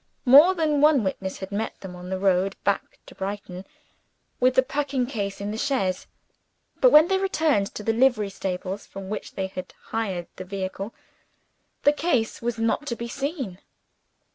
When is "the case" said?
11.83-12.41